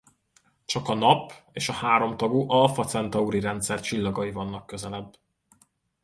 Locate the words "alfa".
2.51-2.85